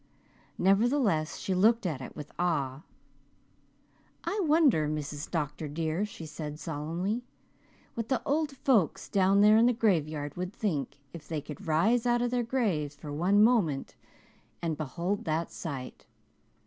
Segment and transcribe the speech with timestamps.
[0.57, 2.81] Nevertheless, she looked at it with awe.
[4.23, 5.29] "I wonder, Mrs.
[5.29, 5.67] Dr.
[5.67, 7.23] dear," she said solemnly,
[7.93, 12.07] "what the old folks down there in the graveyard would think if they could rise
[12.07, 13.93] out of their graves for one moment
[14.59, 16.07] and behold that sight.